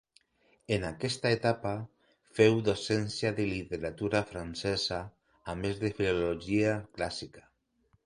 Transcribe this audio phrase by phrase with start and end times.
[0.77, 1.73] En aquesta etapa
[2.39, 5.01] féu docència de literatura francesa
[5.55, 7.51] a més de filologia clàssica.